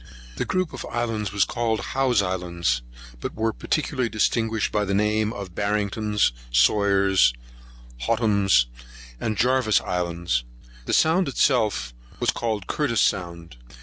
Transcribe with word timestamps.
The 0.37 0.45
group 0.45 0.73
of 0.73 0.83
islands 0.89 1.31
was 1.31 1.45
called 1.45 1.79
Howe's 1.93 2.23
Islands, 2.23 2.81
but 3.19 3.35
were 3.35 3.53
particularly 3.53 4.09
distinguished 4.09 4.71
by 4.71 4.83
the 4.83 4.95
names 4.95 5.33
of 5.35 5.53
Barrington's, 5.53 6.31
Sawyer's, 6.51 7.35
Hotham's, 7.99 8.65
and 9.19 9.37
Jarvis's 9.37 9.79
Islands. 9.81 10.43
The 10.87 10.93
sound 10.93 11.27
itself 11.27 11.93
was 12.19 12.31
called 12.31 12.65
Curtis's 12.65 13.05
Sound. 13.05 13.57